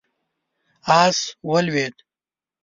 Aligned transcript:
آس 1.01 1.19
ولوېد. 1.49 1.95